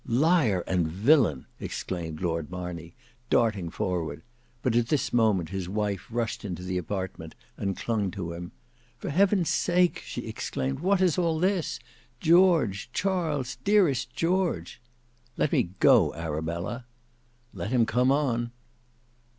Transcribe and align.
"Liar 0.07 0.61
and 0.65 0.87
villain!" 0.87 1.45
exclaimed 1.59 2.21
Lord 2.21 2.49
Marney, 2.49 2.95
darting 3.29 3.69
forward: 3.69 4.23
but 4.63 4.75
at 4.75 4.87
this 4.87 5.13
moment 5.13 5.49
his 5.49 5.69
wife 5.69 6.07
rushed 6.09 6.43
into 6.43 6.63
the 6.63 6.79
apartment 6.79 7.35
and 7.55 7.77
clung 7.77 8.09
to 8.09 8.33
him. 8.33 8.51
"For 8.97 9.11
heaven's 9.11 9.49
sake," 9.51 10.01
she 10.03 10.25
exclaimed, 10.25 10.79
"What 10.79 11.01
is 11.01 11.19
all 11.19 11.37
this? 11.37 11.77
George, 12.19 12.89
Charles, 12.91 13.57
dearest 13.63 14.11
George!" 14.15 14.81
"Let 15.37 15.51
me 15.51 15.69
go, 15.79 16.15
Arabella." 16.15 16.87
"Let 17.53 17.69
him 17.69 17.85
come 17.85 18.11
on." 18.11 18.49